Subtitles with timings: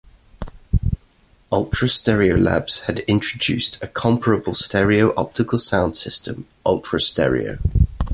[1.51, 7.59] Ultra Stereo Labs had introduced a comparable stereo optical sound system, Ultra Stereo.